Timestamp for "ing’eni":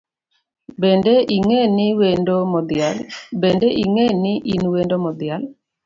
1.31-1.85